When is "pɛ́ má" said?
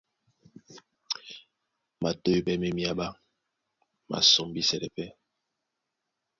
2.45-2.65